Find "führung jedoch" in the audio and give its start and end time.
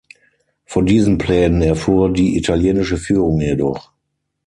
2.97-3.91